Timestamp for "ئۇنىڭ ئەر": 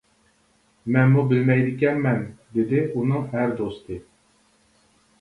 2.97-3.57